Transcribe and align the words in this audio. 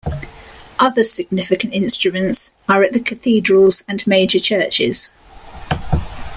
Other 0.79 1.03
significant 1.03 1.75
instruments 1.75 2.55
are 2.67 2.83
at 2.83 2.91
the 2.93 2.99
cathedrals 2.99 3.85
and 3.87 4.07
major 4.07 4.39
churches. 4.39 5.11